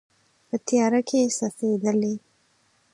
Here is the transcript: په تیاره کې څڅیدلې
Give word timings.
په 0.47 0.55
تیاره 0.67 1.01
کې 1.09 1.19
څڅیدلې 1.37 2.15